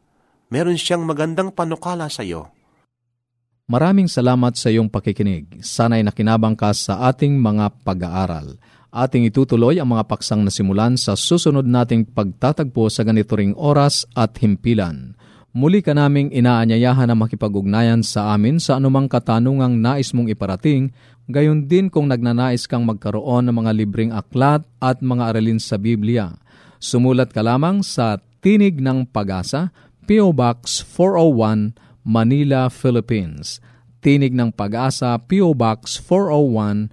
Meron 0.54 0.78
siyang 0.78 1.02
magandang 1.02 1.50
panukala 1.50 2.06
sa 2.06 2.22
iyo. 2.22 2.54
Maraming 3.66 4.06
salamat 4.06 4.54
sa 4.54 4.70
iyong 4.70 4.86
pakikinig. 4.86 5.64
Sana'y 5.64 6.06
nakinabang 6.06 6.54
ka 6.54 6.70
sa 6.76 7.08
ating 7.10 7.40
mga 7.40 7.72
pag-aaral. 7.82 8.60
Ating 8.92 9.24
itutuloy 9.24 9.80
ang 9.80 9.88
mga 9.96 10.04
paksang 10.04 10.44
nasimulan 10.44 11.00
sa 11.00 11.16
susunod 11.16 11.64
nating 11.64 12.12
pagtatagpo 12.12 12.92
sa 12.92 13.08
ganito 13.08 13.32
ring 13.40 13.56
oras 13.56 14.04
at 14.12 14.36
himpilan. 14.36 15.16
Muli 15.56 15.80
ka 15.80 15.96
naming 15.96 16.28
inaanyayahan 16.28 17.08
na 17.08 17.16
makipag-ugnayan 17.16 18.04
sa 18.04 18.36
amin 18.36 18.60
sa 18.60 18.76
anumang 18.76 19.08
katanungang 19.08 19.80
nais 19.80 20.12
mong 20.12 20.28
iparating, 20.28 20.92
gayon 21.24 21.64
din 21.64 21.88
kung 21.88 22.12
nagnanais 22.12 22.68
kang 22.68 22.84
magkaroon 22.84 23.48
ng 23.48 23.56
mga 23.64 23.72
libreng 23.72 24.12
aklat 24.12 24.60
at 24.76 25.00
mga 25.00 25.24
aralin 25.24 25.56
sa 25.56 25.80
Biblia. 25.80 26.36
Sumulat 26.76 27.32
ka 27.32 27.40
lamang 27.40 27.80
sa 27.80 28.20
Tinig 28.44 28.76
ng 28.76 29.08
Pag-asa, 29.08 29.72
P.O. 30.04 30.36
Box 30.36 30.84
401, 30.84 31.80
Manila, 32.04 32.68
Philippines. 32.68 33.56
Tinig 34.04 34.36
ng 34.36 34.52
Pag-asa, 34.52 35.16
P.O. 35.16 35.56
Box 35.56 35.96
401, 35.96 36.92